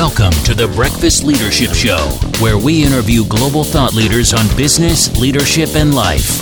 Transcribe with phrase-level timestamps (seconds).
[0.00, 1.98] Welcome to the Breakfast Leadership Show,
[2.42, 6.40] where we interview global thought leaders on business, leadership, and life.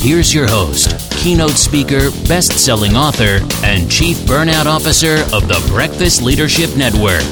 [0.00, 6.20] Here's your host, keynote speaker, best selling author, and chief burnout officer of the Breakfast
[6.20, 7.22] Leadership Network,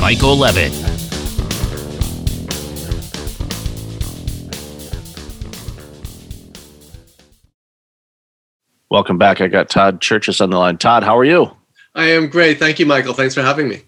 [0.00, 0.72] Michael Levitt.
[8.90, 9.42] Welcome back.
[9.42, 10.78] I got Todd Cherches on the line.
[10.78, 11.50] Todd, how are you?
[11.94, 12.58] I am great.
[12.58, 13.12] Thank you, Michael.
[13.12, 13.82] Thanks for having me.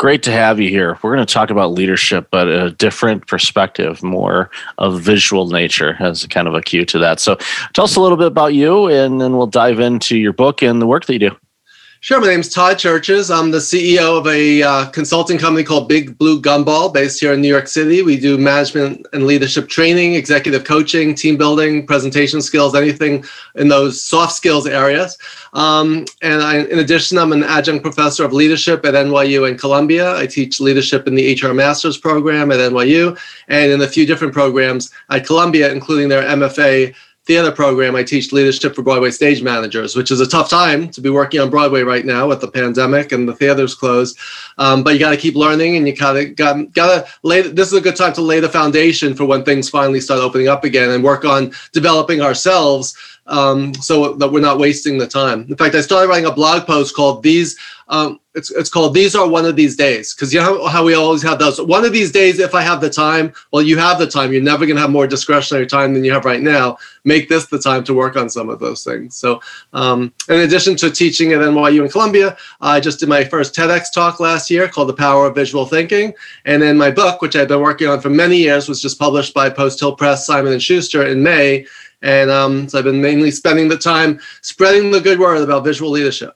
[0.00, 0.98] Great to have you here.
[1.02, 6.26] We're going to talk about leadership, but a different perspective, more of visual nature as
[6.28, 7.20] kind of a cue to that.
[7.20, 7.36] So
[7.74, 10.80] tell us a little bit about you, and then we'll dive into your book and
[10.80, 11.36] the work that you do.
[12.02, 12.18] Sure.
[12.18, 13.30] My name is Todd Cherches.
[13.30, 17.42] I'm the CEO of a uh, consulting company called Big Blue Gumball based here in
[17.42, 18.00] New York City.
[18.00, 23.22] We do management and leadership training, executive coaching, team building, presentation skills, anything
[23.56, 25.18] in those soft skills areas.
[25.52, 30.16] Um, and I, in addition, I'm an adjunct professor of leadership at NYU and Columbia.
[30.16, 34.32] I teach leadership in the HR Master's program at NYU and in a few different
[34.32, 36.94] programs at Columbia, including their MFA
[37.26, 41.00] theater program, I teach leadership for Broadway stage managers, which is a tough time to
[41.00, 44.18] be working on Broadway right now with the pandemic and the theaters closed.
[44.58, 47.42] Um, but you got to keep learning, and you gotta got gotta lay.
[47.42, 50.48] This is a good time to lay the foundation for when things finally start opening
[50.48, 55.46] up again, and work on developing ourselves um, so that we're not wasting the time.
[55.48, 57.58] In fact, I started writing a blog post called "These."
[57.90, 60.94] Um, it's, it's called "These Are One of These Days" because you know how we
[60.94, 61.60] always have those.
[61.60, 64.32] One of these days, if I have the time, well, you have the time.
[64.32, 66.78] You're never going to have more discretionary time than you have right now.
[67.04, 69.16] Make this the time to work on some of those things.
[69.16, 69.40] So,
[69.72, 73.92] um, in addition to teaching at NYU and Columbia, I just did my first TEDx
[73.92, 76.14] talk last year called "The Power of Visual Thinking,"
[76.44, 79.34] and then my book, which I've been working on for many years, was just published
[79.34, 81.66] by Post Hill Press, Simon and Schuster in May
[82.02, 85.90] and um, so I've been mainly spending the time spreading the good word about visual
[85.90, 86.34] leadership.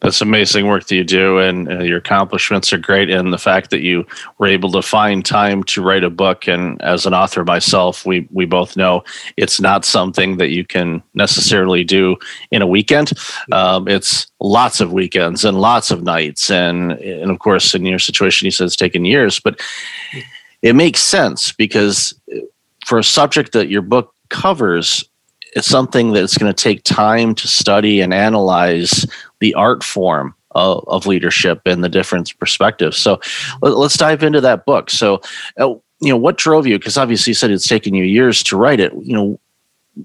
[0.00, 3.10] That's amazing work that you do, and uh, your accomplishments are great.
[3.10, 4.06] And the fact that you
[4.38, 8.28] were able to find time to write a book, and as an author myself, we
[8.30, 9.02] we both know
[9.36, 12.16] it's not something that you can necessarily do
[12.52, 13.12] in a weekend.
[13.50, 17.98] Um, it's lots of weekends and lots of nights, and and of course, in your
[17.98, 19.60] situation, you said it's taken years, but
[20.62, 22.14] it makes sense because
[22.86, 25.04] for a subject that your book covers
[25.54, 29.06] it's something that's going to take time to study and analyze
[29.40, 32.96] the art form of, of leadership and the different perspectives.
[32.96, 33.20] So
[33.62, 34.90] let, us dive into that book.
[34.90, 35.20] So,
[35.60, 36.78] uh, you know, what drove you?
[36.78, 38.92] Because obviously you said it's taken you years to write it.
[39.02, 39.40] You know,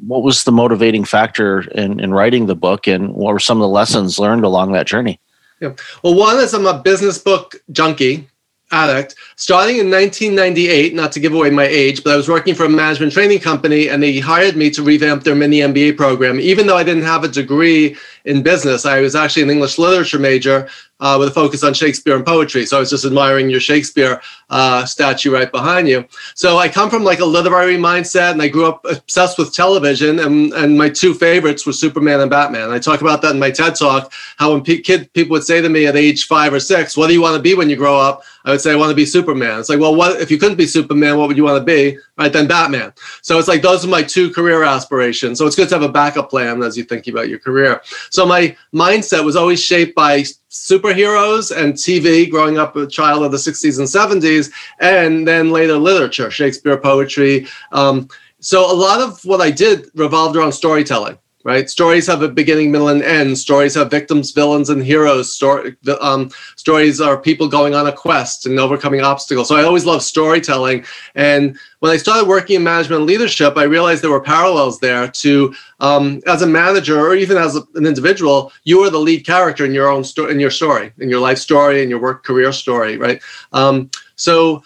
[0.06, 3.62] what was the motivating factor in, in writing the book and what were some of
[3.62, 5.20] the lessons learned along that journey?
[5.60, 5.74] Yeah.
[6.04, 8.28] Well, one is I'm a business book junkie
[8.74, 9.16] addict.
[9.36, 12.70] Starting in 1998, not to give away my age, but I was working for a
[12.70, 16.40] management training company and they hired me to revamp their mini MBA program.
[16.40, 17.96] Even though I didn't have a degree
[18.26, 20.68] in business, I was actually an English literature major
[21.04, 22.66] uh, with a focus on Shakespeare and poetry.
[22.66, 26.06] So I was just admiring your Shakespeare uh, statue right behind you.
[26.34, 30.20] So I come from like a literary mindset, and I grew up obsessed with television.
[30.20, 32.72] And, and my two favorites were Superman and Batman.
[32.72, 34.14] I talk about that in my TED talk.
[34.38, 37.14] How when kid people would say to me at age five or six, "What do
[37.14, 39.06] you want to be when you grow up?" I would say, "I want to be
[39.06, 41.18] Superman." It's like, well, what if you couldn't be Superman?
[41.18, 41.98] What would you want to be?
[42.18, 42.94] Right then, Batman.
[43.22, 45.38] So it's like those are my two career aspirations.
[45.38, 47.82] So it's good to have a backup plan as you think about your career.
[48.10, 53.32] So my mindset was always shaped by superheroes and TV, growing up a child of
[53.32, 53.88] the 60s and
[54.22, 57.48] 70s, and then later literature, Shakespeare, poetry.
[57.72, 58.08] Um,
[58.40, 61.70] so a lot of what I did revolved around storytelling right?
[61.70, 63.38] Stories have a beginning, middle, and end.
[63.38, 65.34] Stories have victims, villains, and heroes.
[65.34, 69.50] Story, um, stories are people going on a quest and overcoming obstacles.
[69.50, 70.86] So I always love storytelling.
[71.16, 75.08] And when I started working in management and leadership, I realized there were parallels there
[75.10, 79.26] to um, as a manager or even as a, an individual, you are the lead
[79.26, 82.24] character in your own story, in your story, in your life story, in your work
[82.24, 83.22] career story, right?
[83.52, 84.64] Um, so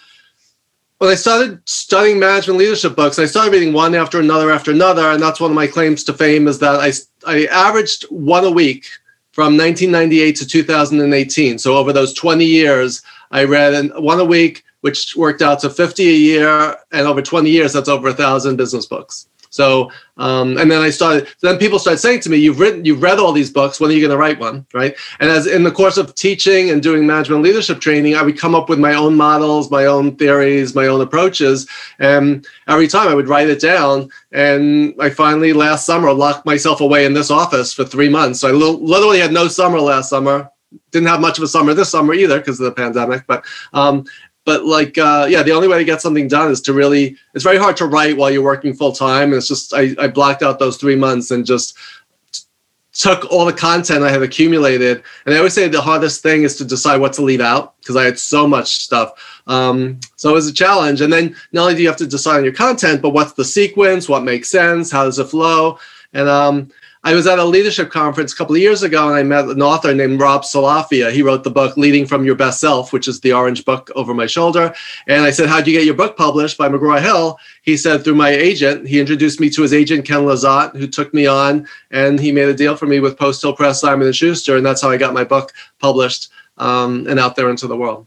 [0.98, 5.10] when I started studying management leadership books, I started reading one after another after another,
[5.10, 6.92] and that's one of my claims to fame is that I
[7.26, 8.86] I averaged one a week
[9.32, 11.58] from 1998 to 2018.
[11.58, 16.08] So over those 20 years, I read one a week, which worked out to 50
[16.08, 19.27] a year, and over 20 years, that's over a thousand business books.
[19.50, 23.02] So, um, and then I started, then people started saying to me, you've written, you've
[23.02, 23.80] read all these books.
[23.80, 24.66] When are you going to write one?
[24.74, 24.96] Right.
[25.20, 28.54] And as in the course of teaching and doing management leadership training, I would come
[28.54, 31.68] up with my own models, my own theories, my own approaches.
[31.98, 34.10] And every time I would write it down.
[34.32, 38.40] And I finally last summer locked myself away in this office for three months.
[38.40, 40.50] So I literally had no summer last summer
[40.90, 44.04] didn't have much of a summer this summer either because of the pandemic but um,
[44.48, 47.44] but like uh, yeah the only way to get something done is to really it's
[47.44, 50.42] very hard to write while you're working full time and it's just I, I blocked
[50.42, 51.76] out those three months and just
[52.94, 56.56] took all the content I have accumulated, and I always say the hardest thing is
[56.56, 59.42] to decide what to leave out because I had so much stuff.
[59.46, 61.00] Um, so it was a challenge.
[61.00, 63.44] And then not only do you have to decide on your content, but what's the
[63.44, 65.78] sequence, what makes sense, how does it flow,
[66.12, 66.72] and um,
[67.08, 69.62] I was at a leadership conference a couple of years ago and I met an
[69.62, 71.10] author named Rob Salafia.
[71.10, 74.12] He wrote the book Leading from Your Best Self, which is the orange book over
[74.12, 74.74] my shoulder.
[75.06, 77.38] And I said, How'd you get your book published by McGraw Hill?
[77.62, 78.86] He said, Through my agent.
[78.86, 82.50] He introduced me to his agent, Ken Lizotte, who took me on and he made
[82.50, 84.58] a deal for me with Post Hill Press, Simon Schuster.
[84.58, 86.28] And that's how I got my book published
[86.58, 88.06] um, and out there into the world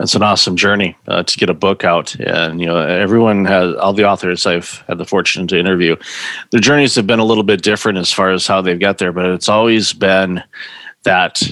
[0.00, 2.14] it's an awesome journey uh, to get a book out.
[2.16, 5.96] And you know everyone has all the authors i've had the fortune to interview
[6.50, 9.12] their journeys have been a little bit different as far as how they've got there
[9.12, 10.42] but it's always been
[11.02, 11.42] that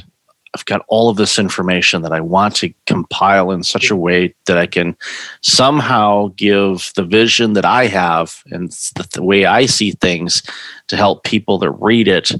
[0.55, 4.35] i've got all of this information that i want to compile in such a way
[4.47, 4.97] that i can
[5.41, 10.43] somehow give the vision that i have and the, the way i see things
[10.87, 12.31] to help people that read it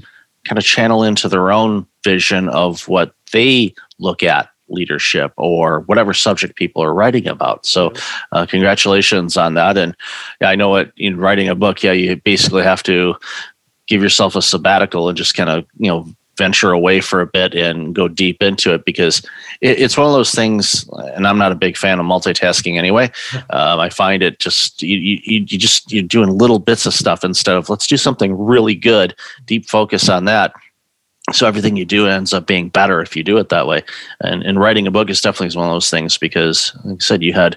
[0.45, 6.13] kind of channel into their own vision of what they look at leadership or whatever
[6.13, 7.65] subject people are writing about.
[7.65, 7.93] So,
[8.31, 9.77] uh, congratulations on that.
[9.77, 9.95] And
[10.39, 13.15] yeah, I know it in writing a book, yeah, you basically have to
[13.87, 16.07] give yourself a sabbatical and just kind of you know
[16.37, 19.19] venture away for a bit and go deep into it because
[19.59, 23.11] it, it's one of those things and i'm not a big fan of multitasking anyway
[23.49, 27.23] um, i find it just you, you, you just you're doing little bits of stuff
[27.23, 29.13] instead of let's do something really good
[29.45, 30.53] deep focus on that
[31.31, 33.83] so everything you do ends up being better if you do it that way
[34.21, 37.23] and, and writing a book is definitely one of those things because like i said
[37.23, 37.55] you had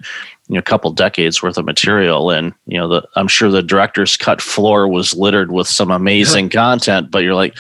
[0.49, 3.63] you know, a couple decades worth of material and you know the i'm sure the
[3.63, 7.57] director's cut floor was littered with some amazing content but you're like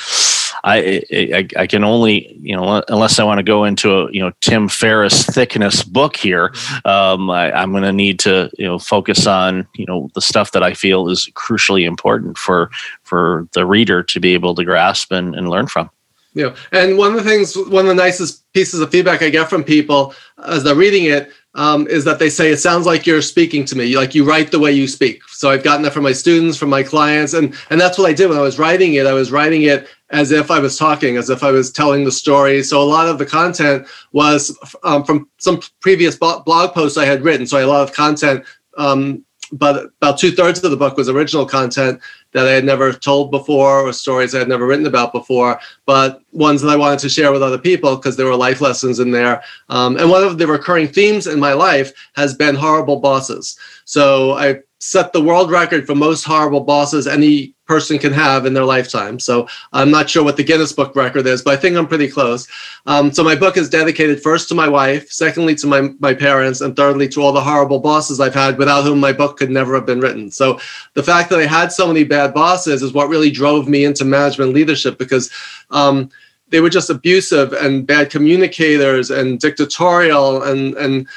[0.65, 4.21] I, I, I can only you know unless I want to go into a you
[4.21, 6.55] know Tim Ferriss thickness book here,
[6.87, 10.53] um, I, I'm going to need to you know focus on you know the stuff
[10.53, 12.71] that I feel is crucially important for
[13.03, 15.91] for the reader to be able to grasp and, and learn from.
[16.35, 19.49] Yeah, and one of the things, one of the nicest pieces of feedback I get
[19.49, 20.15] from people
[20.45, 23.77] as they're reading it um, is that they say it sounds like you're speaking to
[23.77, 25.23] me, like you write the way you speak.
[25.29, 28.15] So I've gotten that from my students, from my clients, and and that's what I
[28.15, 29.07] did when I was writing it.
[29.07, 32.13] I was writing it as if I was talking, as if I was telling the
[32.13, 32.63] story.
[32.65, 37.23] So a lot of the content was um, from some previous blog posts I had
[37.23, 37.47] written.
[37.47, 38.45] So I had a lot of content
[38.77, 42.01] um, but about two thirds of the book was original content
[42.35, 46.21] that I had never told before or stories I had never written about before, but
[46.33, 49.11] ones that I wanted to share with other people because there were life lessons in
[49.11, 49.43] there.
[49.69, 53.59] Um, and one of the recurring themes in my life has been horrible bosses.
[53.85, 58.53] So I set the world record for most horrible bosses any person can have in
[58.53, 59.19] their lifetime.
[59.19, 62.09] So I'm not sure what the Guinness Book record is, but I think I'm pretty
[62.09, 62.47] close.
[62.87, 66.61] Um, so my book is dedicated first to my wife, secondly to my, my parents,
[66.61, 69.75] and thirdly to all the horrible bosses I've had without whom my book could never
[69.75, 70.31] have been written.
[70.31, 70.61] So
[70.93, 74.05] the fact that I had so many bad bosses is what really drove me into
[74.05, 75.31] management leadership because
[75.71, 76.11] um,
[76.49, 81.09] they were just abusive and bad communicators and dictatorial and, and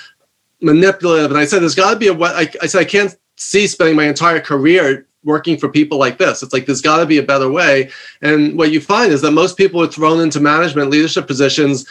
[0.61, 1.31] manipulative.
[1.31, 2.29] And I said, there's got to be a way.
[2.29, 6.41] I, I said, I can't see spending my entire career working for people like this.
[6.41, 7.91] It's like there's got to be a better way.
[8.21, 11.85] And what you find is that most people are thrown into management leadership positions.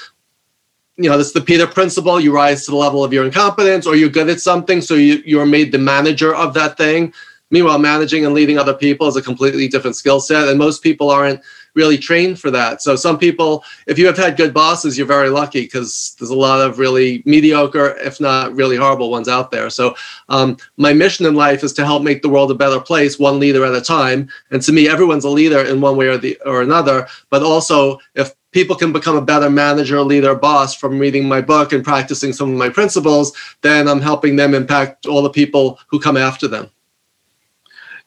[0.97, 2.19] You know, it's the Peter principle.
[2.19, 5.23] You rise to the level of your incompetence, or you're good at something, so you,
[5.27, 7.13] you're made the manager of that thing.
[7.51, 11.11] Meanwhile, managing and leading other people is a completely different skill set, and most people
[11.11, 11.41] aren't
[11.77, 12.83] really trained for that.
[12.83, 16.35] So some people, if you have had good bosses, you're very lucky because there's a
[16.35, 19.71] lot of really mediocre, if not really horrible ones out there.
[19.71, 19.95] So
[20.29, 23.39] um, my mission in life is to help make the world a better place, one
[23.39, 24.29] leader at a time.
[24.51, 27.07] And to me, everyone's a leader in one way or the or another.
[27.31, 31.73] But also, if people can become a better manager, leader, boss from reading my book
[31.73, 36.01] and practicing some of my principles, then I'm helping them impact all the people who
[36.01, 36.71] come after them.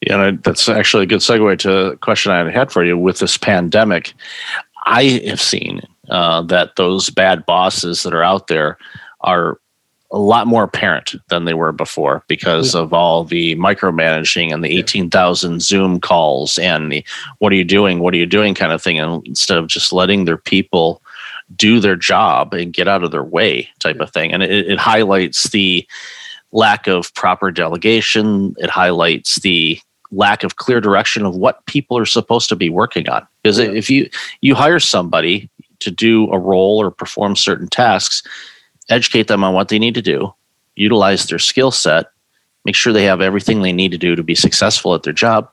[0.01, 2.98] Yeah, and that's actually a good segue to a question I had for you.
[2.98, 4.13] With this pandemic,
[4.86, 8.77] I have seen uh, that those bad bosses that are out there
[9.22, 9.60] are
[10.12, 12.82] a lot more apparent than they were before because yeah.
[12.82, 17.06] of all the micromanaging and the 18,000 Zoom calls and the
[17.38, 18.00] what are you doing?
[18.00, 19.00] What are you doing kind of thing.
[19.00, 21.01] And instead of just letting their people
[21.56, 24.03] do their job and get out of their way type yeah.
[24.03, 24.34] of thing.
[24.34, 25.88] And it, it highlights the
[26.51, 28.56] lack of proper delegation.
[28.58, 29.79] It highlights the
[30.11, 33.25] lack of clear direction of what people are supposed to be working on.
[33.41, 33.71] Because yeah.
[33.71, 34.09] if you
[34.41, 35.49] you hire somebody
[35.79, 38.23] to do a role or perform certain tasks,
[38.89, 40.33] educate them on what they need to do,
[40.75, 42.07] utilize their skill set,
[42.65, 45.49] make sure they have everything they need to do to be successful at their job,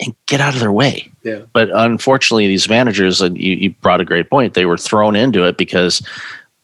[0.00, 1.10] and get out of their way.
[1.22, 1.42] Yeah.
[1.52, 5.44] But unfortunately, these managers, and you, you brought a great point, they were thrown into
[5.44, 6.06] it because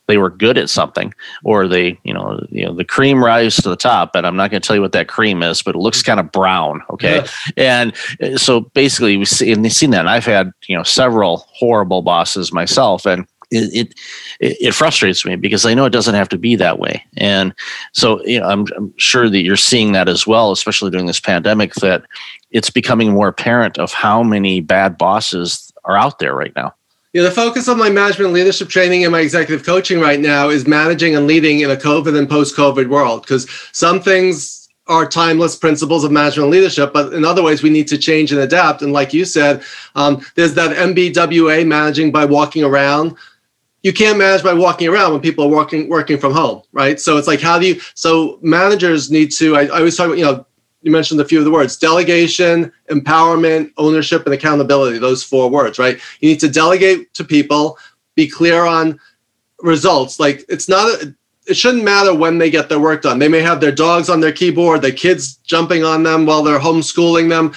[0.09, 3.69] they were good at something or they you know you know the cream rises to
[3.69, 5.79] the top and i'm not going to tell you what that cream is but it
[5.79, 7.25] looks kind of brown okay
[7.57, 7.81] yeah.
[7.81, 10.83] and uh, so basically we see and they've seen that and i've had you know
[10.83, 13.93] several horrible bosses myself and it,
[14.41, 17.55] it, it frustrates me because I know it doesn't have to be that way, and
[17.93, 21.21] so you know I'm, I'm sure that you're seeing that as well, especially during this
[21.21, 21.75] pandemic.
[21.75, 22.05] That
[22.51, 26.75] it's becoming more apparent of how many bad bosses are out there right now.
[27.13, 30.67] Yeah, the focus of my management leadership training and my executive coaching right now is
[30.67, 35.55] managing and leading in a COVID and post COVID world because some things are timeless
[35.55, 38.81] principles of management leadership, but in other ways, we need to change and adapt.
[38.81, 39.63] And like you said,
[39.95, 43.15] um, there's that MBWA managing by walking around.
[43.83, 46.99] You can't manage by walking around when people are working working from home, right?
[46.99, 47.81] So it's like, how do you?
[47.95, 49.57] So managers need to.
[49.57, 50.47] I, I always talk about, you know,
[50.83, 55.79] you mentioned a few of the words delegation, empowerment, ownership, and accountability, those four words,
[55.79, 55.99] right?
[56.21, 57.79] You need to delegate to people,
[58.15, 59.01] be clear on
[59.61, 60.21] results.
[60.21, 61.15] Like it's not, a,
[61.47, 63.19] it shouldn't matter when they get their work done.
[63.19, 66.59] They may have their dogs on their keyboard, their kids jumping on them while they're
[66.59, 67.53] homeschooling them.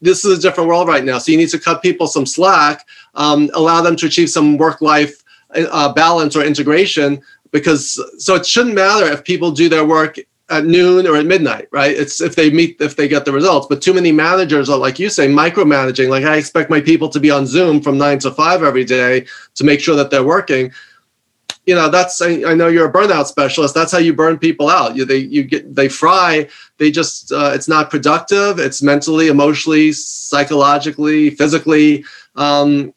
[0.00, 1.18] This is a different world right now.
[1.18, 4.80] So you need to cut people some slack, um, allow them to achieve some work
[4.80, 5.22] life
[5.54, 10.16] uh, balance or integration because so it shouldn't matter if people do their work
[10.50, 11.96] at noon or at midnight, right?
[11.96, 13.66] It's if they meet, if they get the results.
[13.68, 16.08] But too many managers are, like you say, micromanaging.
[16.08, 19.26] Like I expect my people to be on Zoom from nine to five every day
[19.54, 20.72] to make sure that they're working.
[21.66, 23.74] You know, that's I, I know you're a burnout specialist.
[23.74, 24.96] That's how you burn people out.
[24.96, 26.48] You they you get they fry.
[26.78, 28.58] They just uh, it's not productive.
[28.58, 32.04] It's mentally, emotionally, psychologically, physically.
[32.34, 32.92] Um,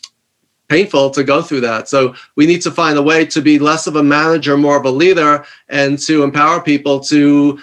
[0.73, 1.87] painful to go through that.
[1.93, 4.85] So we need to find a way to be less of a manager, more of
[4.85, 7.59] a leader, and to empower people to,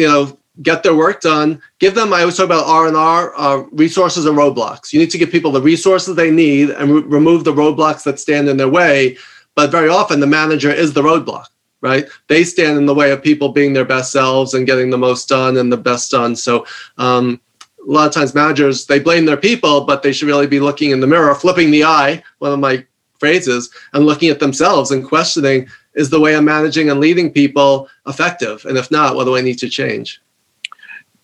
[0.00, 0.22] you know,
[0.62, 1.48] get their work done.
[1.78, 2.12] Give them.
[2.12, 4.92] I always talk about R and R uh, resources and roadblocks.
[4.92, 8.20] You need to give people the resources they need and re- remove the roadblocks that
[8.20, 9.16] stand in their way.
[9.54, 11.46] But very often, the manager is the roadblock.
[11.80, 12.06] Right?
[12.28, 15.28] They stand in the way of people being their best selves and getting the most
[15.28, 16.36] done and the best done.
[16.36, 16.66] So.
[16.98, 17.40] Um,
[17.86, 20.90] a lot of times managers they blame their people but they should really be looking
[20.90, 22.84] in the mirror flipping the eye one of my
[23.20, 27.88] phrases and looking at themselves and questioning is the way i'm managing and leading people
[28.06, 28.64] effective?
[28.64, 30.20] And if not what do i need to change?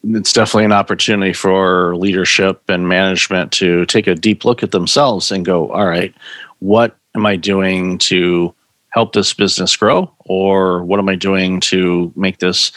[0.04, 5.32] It's definitely an opportunity for leadership and management to take a deep look at themselves
[5.32, 6.14] and go all right
[6.60, 8.54] what am i doing to
[8.90, 10.10] help this business grow?
[10.20, 12.72] Or what am i doing to make this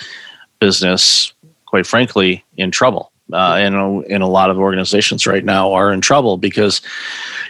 [0.60, 1.34] business
[1.66, 5.92] quite frankly in trouble uh, in, a, in a lot of organizations right now are
[5.92, 6.82] in trouble because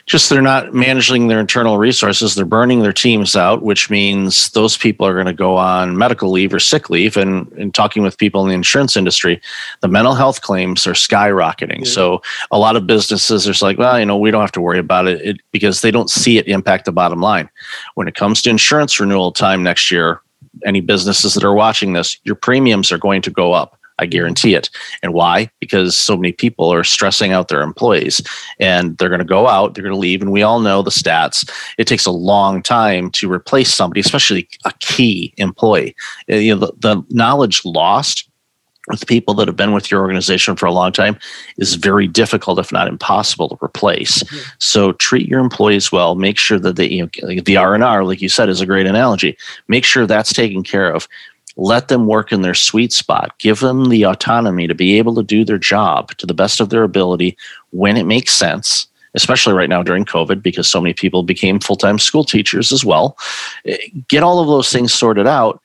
[0.05, 2.35] just they're not managing their internal resources.
[2.35, 6.31] They're burning their teams out, which means those people are going to go on medical
[6.31, 7.15] leave or sick leave.
[7.15, 9.41] And, in talking with people in the insurance industry,
[9.81, 11.81] the mental health claims are skyrocketing.
[11.81, 11.85] Mm-hmm.
[11.85, 12.21] So
[12.51, 15.07] a lot of businesses are like, well, you know, we don't have to worry about
[15.07, 17.49] it, it because they don't see it impact the bottom line.
[17.95, 20.21] When it comes to insurance renewal time next year,
[20.65, 24.55] any businesses that are watching this, your premiums are going to go up I guarantee
[24.55, 24.69] it.
[25.03, 25.49] And why?
[25.59, 28.21] Because so many people are stressing out their employees
[28.59, 30.21] and they're going to go out, they're going to leave.
[30.21, 31.49] And we all know the stats.
[31.77, 35.95] It takes a long time to replace somebody, especially a key employee.
[36.31, 38.29] Uh, you know, the, the knowledge lost
[38.89, 41.17] with people that have been with your organization for a long time
[41.57, 44.23] is very difficult, if not impossible, to replace.
[44.23, 44.49] Mm-hmm.
[44.57, 46.15] So treat your employees well.
[46.15, 48.65] Make sure that they, you know, the R and R, like you said, is a
[48.65, 49.37] great analogy.
[49.67, 51.07] Make sure that's taken care of
[51.59, 53.37] let them work in their sweet spot.
[53.37, 56.69] Give them the autonomy to be able to do their job to the best of
[56.69, 57.37] their ability
[57.71, 61.97] when it makes sense especially right now during covid because so many people became full-time
[61.97, 63.17] school teachers as well.
[63.65, 65.61] Eh, get all of those things sorted out.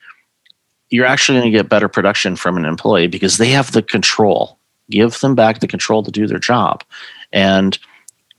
[0.90, 4.58] You're actually going to get better production from an employee because they have the control.
[4.90, 6.84] Give them back the control to do their job.
[7.32, 7.78] And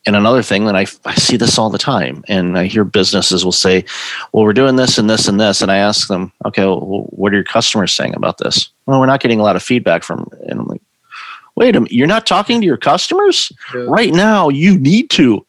[0.06, 3.44] and another thing that I, I see this all the time and i hear businesses
[3.44, 3.84] will say
[4.32, 7.32] well we're doing this and this and this and i ask them okay well, what
[7.32, 8.70] are your customers saying about this?
[8.86, 10.82] Well we're not getting a lot of feedback from and i'm like
[11.56, 13.52] wait a minute you're not talking to your customers?
[13.74, 13.82] Yeah.
[13.82, 15.46] right now you need to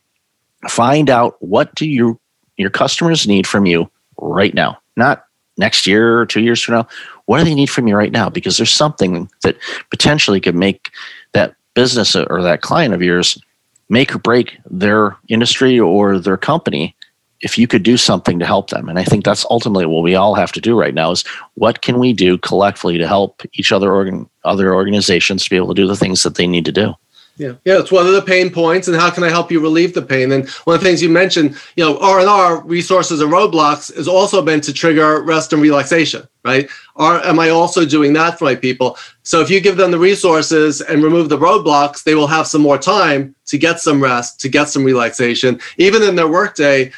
[0.68, 2.18] find out what do your
[2.56, 5.26] your customers need from you right now not
[5.58, 6.88] next year or two years from now.
[7.26, 8.28] What do they need from you right now?
[8.28, 9.56] Because there's something that
[9.90, 10.90] potentially could make
[11.32, 13.38] that business uh, or that client of yours
[13.88, 16.96] make or break their industry or their company
[17.42, 18.88] if you could do something to help them.
[18.88, 21.24] And i think that's ultimately what we all have to do right now is
[21.54, 25.68] what can we do collectively to help each other organ other organizations to be able
[25.68, 26.94] to do the things that they need to do
[27.36, 29.92] yeah, yeah, it's one of the pain points, and how can I help you relieve
[29.92, 30.32] the pain?
[30.32, 33.94] And one of the things you mentioned, you know, R and R resources and roadblocks
[33.94, 36.68] is also meant to trigger rest and relaxation, right?
[36.94, 38.96] Or am I also doing that for my people?
[39.22, 42.62] So if you give them the resources and remove the roadblocks, they will have some
[42.62, 46.90] more time to get some rest, to get some relaxation, even in their workday.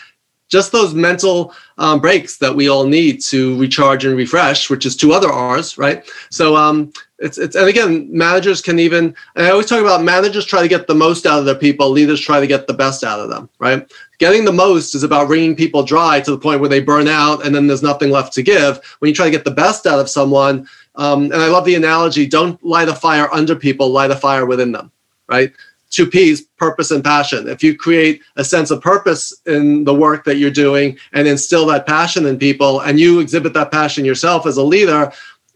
[0.49, 4.97] Just those mental um, breaks that we all need to recharge and refresh, which is
[4.97, 6.09] two other R's, right?
[6.31, 9.15] So um, it's it's and again, managers can even.
[9.37, 11.91] I always talk about managers try to get the most out of their people.
[11.91, 13.91] Leaders try to get the best out of them, right?
[14.19, 17.45] Getting the most is about wringing people dry to the point where they burn out
[17.45, 18.81] and then there's nothing left to give.
[18.99, 21.75] When you try to get the best out of someone, um, and I love the
[21.75, 24.91] analogy: don't light a fire under people, light a fire within them,
[25.29, 25.53] right?
[25.91, 27.49] Two P's, purpose and passion.
[27.49, 31.67] If you create a sense of purpose in the work that you're doing and instill
[31.67, 35.13] that passion in people, and you exhibit that passion yourself as a leader,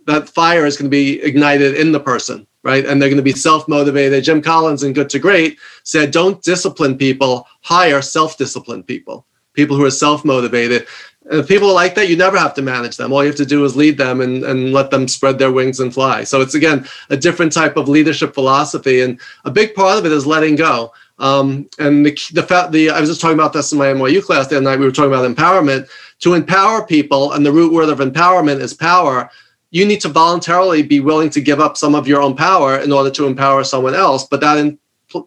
[0.07, 2.85] that fire is going to be ignited in the person, right?
[2.85, 4.25] And they're going to be self motivated.
[4.25, 9.77] Jim Collins in Good to Great said, don't discipline people, hire self disciplined people, people
[9.77, 10.87] who are self motivated.
[11.31, 13.12] If people are like that, you never have to manage them.
[13.12, 15.79] All you have to do is lead them and, and let them spread their wings
[15.79, 16.25] and fly.
[16.25, 20.12] So it's again a different type of leadership philosophy, and a big part of it
[20.12, 20.93] is letting go.
[21.19, 24.23] Um, and the the fact the I was just talking about this in my NYU
[24.25, 24.81] class the other night.
[24.81, 25.88] We were talking about empowerment.
[26.21, 29.31] To empower people, and the root word of empowerment is power.
[29.71, 32.93] You need to voluntarily be willing to give up some of your own power in
[32.93, 34.26] order to empower someone else.
[34.26, 34.79] But that in,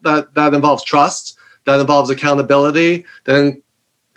[0.03, 1.37] that that involves trust.
[1.65, 3.05] That involves accountability.
[3.23, 3.59] That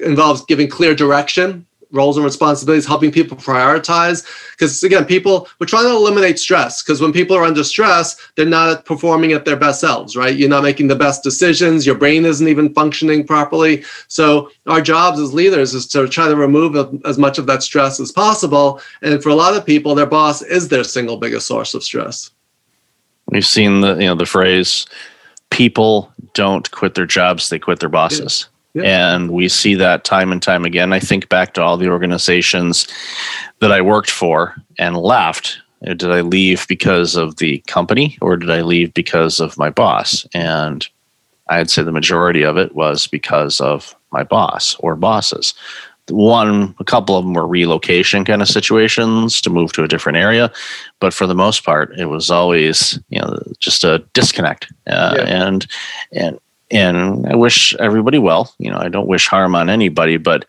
[0.00, 4.26] involves giving clear direction roles and responsibilities, helping people prioritize.
[4.52, 8.46] Because again, people, we're trying to eliminate stress because when people are under stress, they're
[8.46, 10.36] not performing at their best selves, right?
[10.36, 11.86] You're not making the best decisions.
[11.86, 13.84] Your brain isn't even functioning properly.
[14.08, 18.00] So our jobs as leaders is to try to remove as much of that stress
[18.00, 18.80] as possible.
[19.02, 22.30] And for a lot of people, their boss is their single biggest source of stress.
[23.30, 24.86] We've seen the, you know, the phrase,
[25.50, 28.46] people don't quit their jobs, they quit their bosses.
[28.46, 30.92] Yeah and we see that time and time again.
[30.92, 32.86] I think back to all the organizations
[33.60, 35.58] that I worked for and left.
[35.82, 40.26] Did I leave because of the company or did I leave because of my boss?
[40.34, 40.88] And
[41.48, 45.54] I'd say the majority of it was because of my boss or bosses.
[46.10, 50.16] One, a couple of them were relocation kind of situations to move to a different
[50.16, 50.50] area,
[51.00, 54.72] but for the most part, it was always you know just a disconnect.
[54.86, 55.24] Uh, yeah.
[55.24, 55.66] And
[56.12, 58.52] and and I wish everybody well.
[58.58, 60.44] You know, I don't wish harm on anybody, but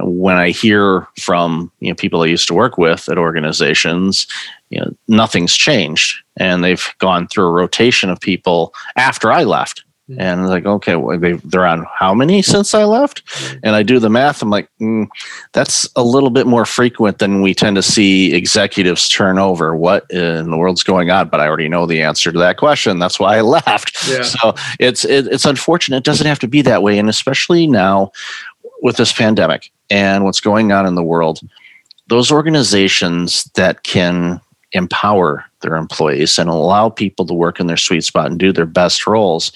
[0.00, 4.26] when I hear from you know people I used to work with at organizations,
[4.70, 9.84] you know, nothing's changed, and they've gone through a rotation of people after I left.
[10.18, 13.22] And like, okay, well, they they're on how many since I left?
[13.62, 14.42] And I do the math.
[14.42, 15.06] I'm like, mm,
[15.52, 19.74] that's a little bit more frequent than we tend to see executives turn over.
[19.74, 21.30] What in the world's going on?
[21.30, 22.98] But I already know the answer to that question.
[22.98, 23.96] That's why I left.
[24.06, 24.22] Yeah.
[24.22, 25.98] So it's it, it's unfortunate.
[25.98, 28.12] It doesn't have to be that way, and especially now
[28.82, 31.40] with this pandemic and what's going on in the world,
[32.08, 34.38] those organizations that can
[34.74, 38.66] empower their employees and allow people to work in their sweet spot and do their
[38.66, 39.50] best roles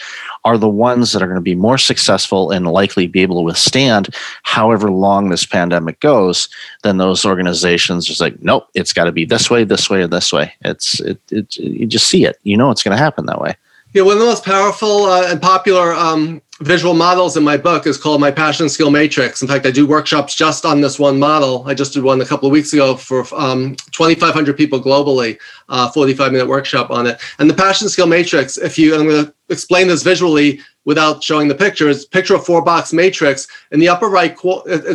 [0.44, 3.42] are the ones that are going to be more successful and likely be able to
[3.42, 4.08] withstand
[4.42, 6.48] however long this pandemic goes
[6.82, 10.12] than those organizations just like nope it's got to be this way this way and
[10.12, 10.52] this way.
[10.62, 12.38] It's it, it you just see it.
[12.42, 13.54] You know it's going to happen that way.
[13.94, 17.86] Yeah one of the most powerful uh, and popular um, visual models in my book
[17.86, 19.42] is called my passion skill matrix.
[19.42, 21.64] In fact i do workshops just on this one model.
[21.66, 25.90] I just did one a couple of weeks ago for um, 2500 people globally uh,
[25.90, 27.20] 45 minute workshop on it.
[27.38, 31.48] And the passion skill matrix if you i'm going to explain this visually without showing
[31.48, 31.86] the picture.
[31.86, 33.46] pictures picture a four box matrix.
[33.70, 34.36] In the upper right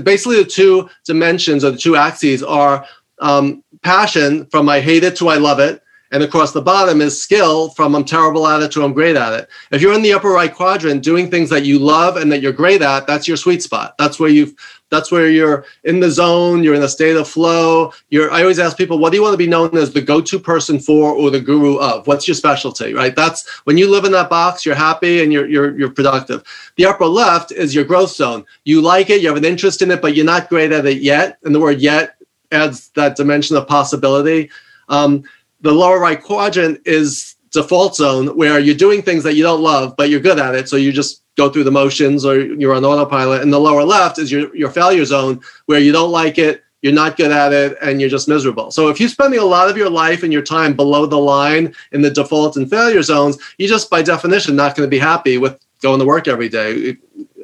[0.03, 2.85] basically the two dimensions or the two axes are
[3.19, 5.82] um, passion from i hate it to i love it
[6.13, 9.33] and across the bottom is skill from I'm terrible at it to I'm great at
[9.33, 9.49] it.
[9.71, 12.53] If you're in the upper right quadrant doing things that you love and that you're
[12.53, 13.95] great at, that's your sweet spot.
[13.97, 14.53] That's where you've
[14.91, 17.91] that's where you're in the zone, you're in a state of flow.
[18.11, 20.37] You're I always ask people, what do you want to be known as the go-to
[20.37, 22.05] person for or the guru of?
[22.05, 22.93] What's your specialty?
[22.93, 23.15] Right?
[23.15, 26.43] That's when you live in that box, you're happy and you're you're you're productive.
[26.75, 28.45] The upper left is your growth zone.
[28.65, 31.01] You like it, you have an interest in it, but you're not great at it
[31.01, 31.39] yet.
[31.43, 32.17] And the word yet
[32.51, 34.51] adds that dimension of possibility.
[34.89, 35.23] Um,
[35.63, 39.95] the lower right quadrant is default zone where you're doing things that you don't love,
[39.97, 40.67] but you're good at it.
[40.67, 43.41] So you just go through the motions or you're on autopilot.
[43.41, 46.93] And the lower left is your, your failure zone where you don't like it, you're
[46.93, 48.69] not good at it, and you're just miserable.
[48.71, 51.73] So if you're spending a lot of your life and your time below the line
[51.93, 55.37] in the default and failure zones, you're just by definition not going to be happy
[55.37, 56.97] with going to work every day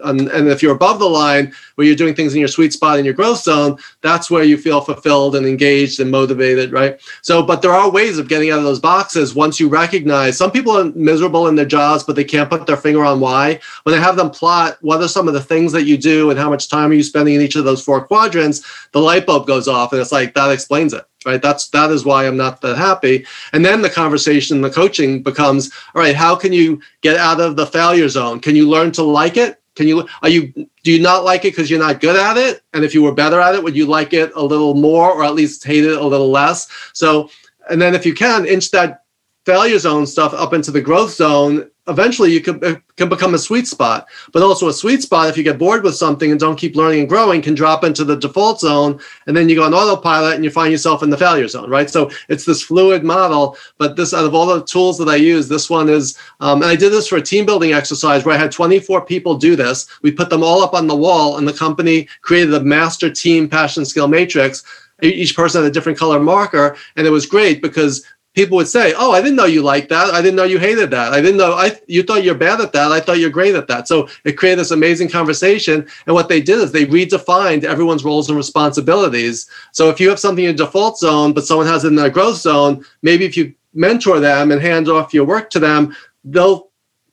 [0.04, 3.00] and, and if you're above the line where you're doing things in your sweet spot
[3.00, 7.00] in your growth zone that's where you feel fulfilled and engaged and motivated right?
[7.22, 10.52] So but there are ways of getting out of those boxes once you recognize some
[10.52, 13.60] people are miserable in their jobs but they can't put their finger on why.
[13.84, 16.40] When they have them plot what are some of the things that you do and
[16.40, 19.48] how much time are you spending in each of those four quadrants the light bulb
[19.48, 21.42] goes off and it's like that explains it right?
[21.42, 23.26] That's that is why i'm not that happy.
[23.54, 27.56] And then the conversation the coaching becomes all right how can you get out of
[27.56, 28.40] the failure zone?
[28.40, 30.52] Can you learn to like it Can you are you
[30.84, 32.62] do you not like it because you're not good at it?
[32.74, 35.24] And if you were better at it, would you like it a little more or
[35.24, 36.68] at least hate it a little less?
[36.92, 37.30] So
[37.70, 39.06] and then if you can inch that
[39.46, 43.40] failure zone stuff up into the growth zone eventually you can, uh, can become a
[43.40, 44.08] sweet spot.
[44.32, 47.02] But also a sweet spot if you get bored with something and don't keep learning
[47.02, 50.44] and growing can drop into the default zone and then you go on autopilot and
[50.44, 51.90] you find yourself in the failure zone right?
[51.90, 55.48] So it's this fluid model but this out of all the tools that i use
[55.48, 58.38] this one is um, and i did this for a team building exercise where i
[58.38, 59.88] had 24 people do this.
[60.02, 63.50] We put them all up on the wall and the company created a master team
[63.50, 64.64] passion skill matrix.
[65.02, 68.06] Each person had a different color marker and it was great because
[68.40, 70.14] people would say, "Oh, I didn't know you liked that.
[70.14, 71.12] I didn't know you hated that.
[71.12, 72.90] I didn't know I you thought you're bad at that.
[72.90, 75.86] I thought you're great at that." So it created this amazing conversation.
[76.06, 79.48] And what they did is they redefined everyone's roles and responsibilities.
[79.74, 82.10] So if you have something in a default zone, but someone has it in their
[82.10, 86.70] growth zone, maybe if you mentor them and hand off your work to them, they'll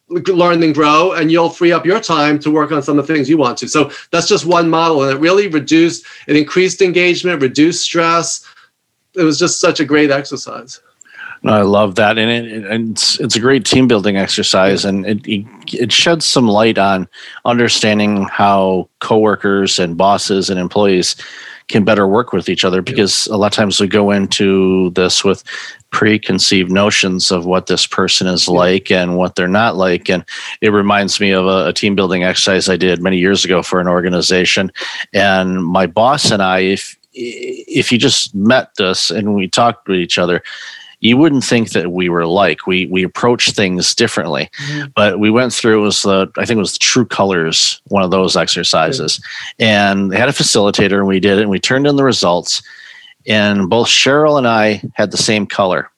[0.08, 3.12] learn and grow and you'll free up your time to work on some of the
[3.12, 6.80] things you want to so that's just one model and it really reduced it increased
[6.80, 8.46] engagement reduced stress
[9.16, 10.80] it was just such a great exercise
[11.46, 15.20] I love that, and, it, and it's it's a great team building exercise, and it
[15.72, 17.08] it sheds some light on
[17.44, 21.16] understanding how coworkers and bosses and employees
[21.68, 22.82] can better work with each other.
[22.82, 25.42] Because a lot of times we go into this with
[25.90, 30.08] preconceived notions of what this person is like and what they're not like.
[30.10, 30.24] And
[30.60, 33.80] it reminds me of a, a, team building exercise i did many years ago for
[33.80, 34.70] an organization.
[35.12, 39.98] And my boss and i if if you just met us and we talked with
[39.98, 40.42] each other
[41.00, 44.48] you wouldn't think that we were like we we approach things differently.
[44.66, 44.86] Mm-hmm.
[44.94, 48.02] but we went through it was the i think it was the true colors one
[48.02, 49.20] of those exercises.
[49.58, 52.62] And they had a facilitator and we did it and we turned in the results.
[53.26, 55.90] And both cheryl and i had the same color.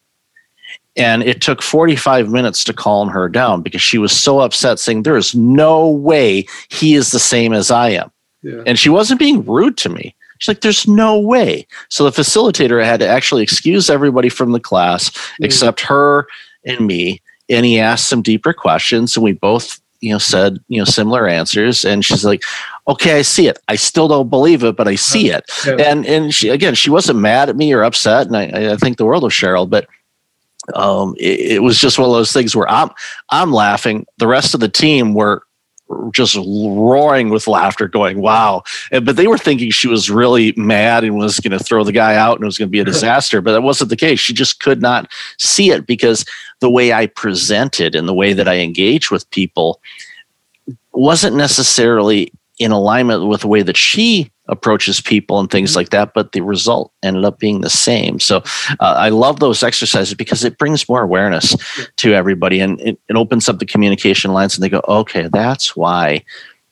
[0.95, 5.03] And it took 45 minutes to calm her down because she was so upset saying
[5.03, 8.11] there is no way he is the same as i am.
[8.41, 8.63] Yeah.
[8.65, 11.67] and she wasn't being rude to me She's like, there's no way.
[11.89, 15.43] So the facilitator had to actually excuse everybody from the class mm-hmm.
[15.43, 16.27] except her
[16.65, 17.21] and me.
[17.49, 21.27] And he asked some deeper questions, and we both, you know, said, you know, similar
[21.27, 21.83] answers.
[21.83, 22.43] And she's like,
[22.87, 23.57] okay, I see it.
[23.67, 25.49] I still don't believe it, but I see it.
[25.65, 25.75] Yeah.
[25.79, 28.27] And and she again, she wasn't mad at me or upset.
[28.27, 29.87] And I, I think the world of Cheryl, but
[30.75, 32.91] um, it, it, was just one of those things where I'm
[33.29, 34.05] I'm laughing.
[34.17, 35.43] The rest of the team were
[36.11, 38.63] just roaring with laughter, going, wow.
[38.91, 42.15] But they were thinking she was really mad and was going to throw the guy
[42.15, 43.41] out and it was going to be a disaster.
[43.41, 44.19] But that wasn't the case.
[44.19, 46.25] She just could not see it because
[46.59, 49.81] the way I presented and the way that I engage with people
[50.93, 55.79] wasn't necessarily in alignment with the way that she approaches people and things mm-hmm.
[55.79, 58.19] like that, but the result ended up being the same.
[58.19, 58.37] So
[58.79, 61.55] uh, I love those exercises because it brings more awareness
[61.97, 65.75] to everybody and it, it opens up the communication lines and they go, okay, that's
[65.75, 66.23] why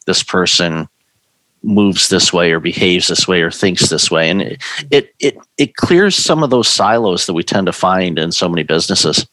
[0.06, 0.88] this person
[1.64, 4.30] moves this way or behaves this way or thinks this way.
[4.30, 4.62] And it,
[4.92, 8.48] it it it clears some of those silos that we tend to find in so
[8.48, 9.28] many businesses.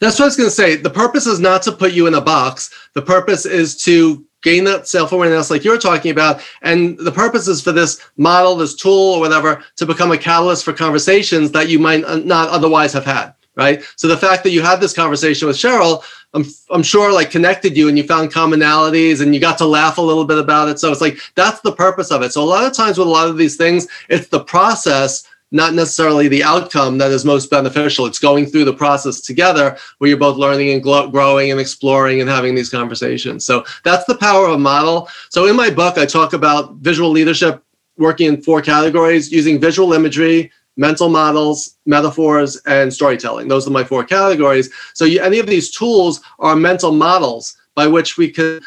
[0.00, 0.76] That's what i was going to say.
[0.76, 2.70] The purpose is not to put you in a box.
[2.94, 7.62] The purpose is to gain that self-awareness like you're talking about and the purpose is
[7.62, 11.78] for this model this tool or whatever to become a catalyst for conversations that you
[11.78, 13.82] might not otherwise have had right?
[13.96, 16.02] So the fact that you had this conversation with cheryl
[16.34, 19.98] I'm, I'm sure like connected you and you found commonalities and you got to laugh
[19.98, 20.78] a little bit about it.
[20.78, 22.32] So it's like that's the purpose of it.
[22.32, 25.74] So a lot of times with a lot of these things it's the process not
[25.74, 28.06] necessarily the outcome that is most beneficial.
[28.06, 32.28] It's going through the process together where you're both learning and growing and exploring and
[32.28, 33.44] having these conversations.
[33.44, 35.08] So that's the power of a model.
[35.28, 37.62] So in my book, I talk about visual leadership
[37.98, 43.48] working in four categories using visual imagery, mental models, metaphors, and storytelling.
[43.48, 44.70] Those are my four categories.
[44.94, 48.60] So you, any of these tools are mental models by which we can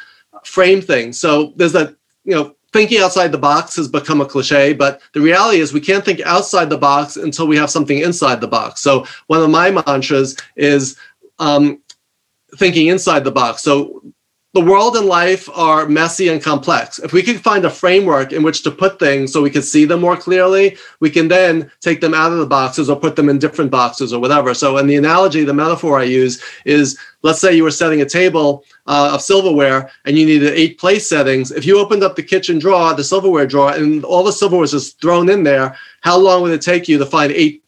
[0.43, 1.19] frame things.
[1.19, 5.21] So there's a you know thinking outside the box has become a cliche, but the
[5.21, 8.81] reality is we can't think outside the box until we have something inside the box.
[8.81, 10.97] So one of my mantras is
[11.39, 11.81] um,
[12.57, 13.61] thinking inside the box.
[13.61, 14.03] So
[14.53, 16.99] the world and life are messy and complex.
[16.99, 19.85] If we could find a framework in which to put things so we could see
[19.85, 23.29] them more clearly, we can then take them out of the boxes or put them
[23.29, 24.53] in different boxes or whatever.
[24.53, 28.05] So, in the analogy, the metaphor I use is let's say you were setting a
[28.05, 31.51] table uh, of silverware and you needed eight place settings.
[31.51, 34.71] If you opened up the kitchen drawer, the silverware drawer, and all the silverware was
[34.71, 37.63] just thrown in there, how long would it take you to find eight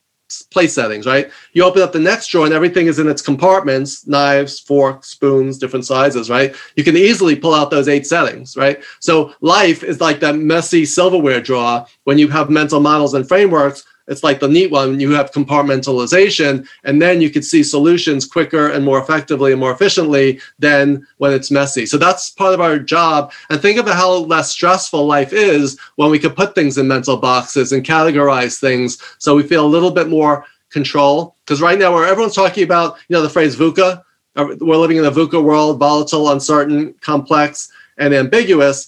[0.51, 1.31] place settings, right?
[1.53, 5.57] You open up the next drawer and everything is in its compartments, knives, forks, spoons,
[5.57, 6.55] different sizes, right?
[6.75, 8.83] You can easily pull out those eight settings, right?
[8.99, 13.85] So life is like that messy silverware drawer when you have mental models and frameworks
[14.07, 14.99] it's like the neat one.
[14.99, 19.71] You have compartmentalization, and then you could see solutions quicker and more effectively and more
[19.71, 21.85] efficiently than when it's messy.
[21.85, 23.33] So that's part of our job.
[23.49, 27.17] And think about how less stressful life is when we could put things in mental
[27.17, 31.35] boxes and categorize things so we feel a little bit more control.
[31.45, 34.03] Because right now, where everyone's talking about, you know, the phrase VUCA,
[34.35, 38.87] uh, we're living in a VUCA world, volatile, uncertain, complex, and ambiguous.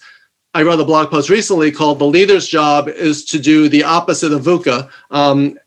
[0.54, 4.32] I wrote a blog post recently called "The Leader's Job is to do the opposite
[4.32, 5.58] of VUCA," um,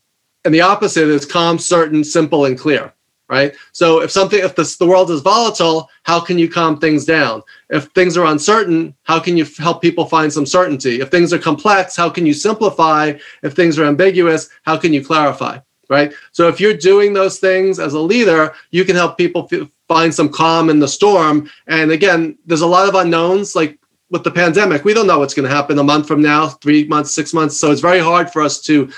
[0.44, 2.92] and the opposite is calm, certain, simple, and clear.
[3.28, 3.54] Right.
[3.70, 7.42] So if something, if this, the world is volatile, how can you calm things down?
[7.70, 11.00] If things are uncertain, how can you help people find some certainty?
[11.00, 13.14] If things are complex, how can you simplify?
[13.42, 15.60] If things are ambiguous, how can you clarify?
[15.88, 16.12] Right.
[16.32, 20.12] So if you're doing those things as a leader, you can help people f- find
[20.12, 21.48] some calm in the storm.
[21.68, 23.56] And again, there's a lot of unknowns.
[23.56, 23.78] Like
[24.12, 26.86] with the pandemic, we don't know what's going to happen a month from now, three
[26.86, 27.58] months, six months.
[27.58, 28.90] So it's very hard for us to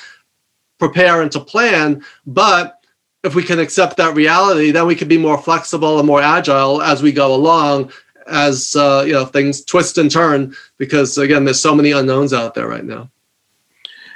[0.80, 2.04] prepare and to plan.
[2.26, 2.84] But
[3.22, 6.82] if we can accept that reality, then we can be more flexible and more agile
[6.82, 7.92] as we go along,
[8.26, 10.54] as uh, you know things twist and turn.
[10.78, 13.08] Because again, there's so many unknowns out there right now.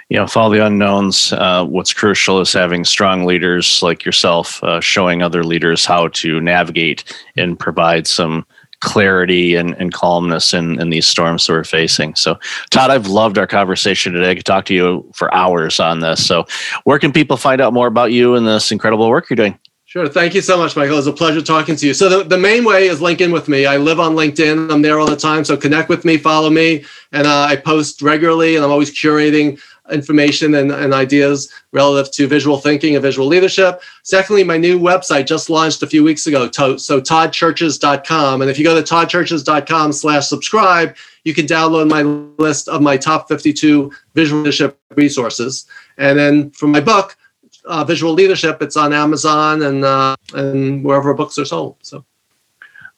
[0.09, 4.81] You know, all the unknowns, uh, what's crucial is having strong leaders like yourself, uh,
[4.81, 7.05] showing other leaders how to navigate
[7.37, 8.47] and provide some
[8.81, 12.15] clarity and, and calmness in, in these storms that we're facing.
[12.15, 12.39] So,
[12.71, 14.31] Todd, I've loved our conversation today.
[14.31, 16.25] I could talk to you for hours on this.
[16.25, 16.47] So,
[16.85, 19.59] where can people find out more about you and this incredible work you're doing?
[19.89, 20.07] Sure.
[20.07, 20.99] Thank you so much, Michael.
[20.99, 21.95] It's a pleasure talking to you.
[21.95, 23.65] So the, the main way is link in with me.
[23.65, 24.71] I live on LinkedIn.
[24.71, 25.47] I'm there all the time.
[25.47, 29.59] So connect with me, follow me, and uh, I post regularly, and I'm always curating
[29.91, 33.83] information and, and ideas relative to visual thinking and visual leadership.
[34.03, 38.43] Secondly, my new website just launched a few weeks ago, so toddcherches.com.
[38.43, 42.03] And if you go to toddcherches.com slash subscribe, you can download my
[42.43, 45.67] list of my top 52 visual leadership resources.
[45.97, 47.17] And then for my book,
[47.65, 51.77] uh, Visual Leadership, it's on Amazon and, uh, and wherever books are sold.
[51.83, 52.05] So.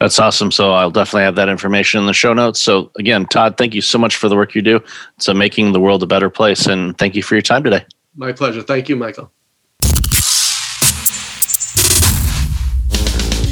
[0.00, 0.50] That's awesome.
[0.50, 2.58] So I'll definitely have that information in the show notes.
[2.58, 4.80] So again, Todd, thank you so much for the work you do.
[5.16, 6.66] It's uh, making the world a better place.
[6.66, 7.84] And thank you for your time today.
[8.16, 8.62] My pleasure.
[8.62, 9.30] Thank you, Michael.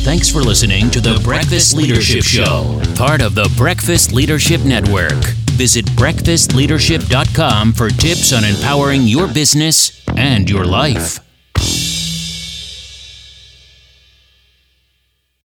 [0.09, 5.23] Thanks for listening to the Breakfast Leadership Show, part of the Breakfast Leadership Network.
[5.53, 11.21] Visit breakfastleadership.com for tips on empowering your business and your life.